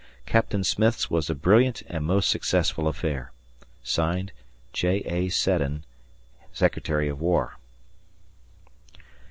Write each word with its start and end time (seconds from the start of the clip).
Captain 0.25 0.63
Smith's 0.63 1.11
was 1.11 1.29
a 1.29 1.35
brilliant 1.35 1.83
and 1.83 2.03
most 2.07 2.27
successful 2.27 2.87
affair. 2.87 3.31
J. 4.73 4.89
A. 5.05 5.29
Seddon, 5.29 5.85
Secretary 6.51 7.07
of 7.07 7.21
War. 7.21 7.59